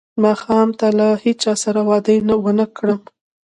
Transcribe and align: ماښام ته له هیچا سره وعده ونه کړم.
ماښام 0.23 0.69
ته 0.79 0.87
له 0.97 1.07
هیچا 1.23 1.53
سره 1.63 1.79
وعده 1.89 2.13
ونه 2.43 2.65
کړم. 2.77 2.99